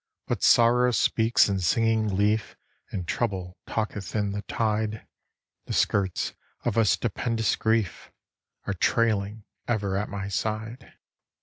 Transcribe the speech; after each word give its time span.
But 0.25 0.41
sorrow 0.41 0.89
speaks 0.89 1.47
in 1.47 1.59
singing 1.59 2.17
leaf, 2.17 2.55
And 2.89 3.07
trouble 3.07 3.59
talketh 3.67 4.15
in 4.15 4.31
the 4.31 4.41
tide; 4.41 5.05
The 5.67 5.73
skirts 5.73 6.33
of 6.65 6.75
a 6.75 6.85
stupendous 6.85 7.55
grief 7.55 8.11
Are 8.65 8.73
trailing 8.73 9.43
ever 9.67 9.95
at 9.97 10.09
my 10.09 10.27
side. 10.27 10.93